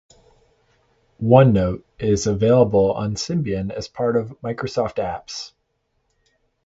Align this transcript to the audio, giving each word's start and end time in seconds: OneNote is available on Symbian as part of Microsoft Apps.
OneNote 1.23 1.83
is 1.99 2.25
available 2.25 2.93
on 2.93 3.13
Symbian 3.13 3.69
as 3.69 3.87
part 3.87 4.15
of 4.15 4.29
Microsoft 4.41 4.95
Apps. 4.95 5.51